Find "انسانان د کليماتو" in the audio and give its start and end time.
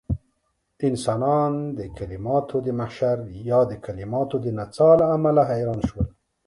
0.87-2.55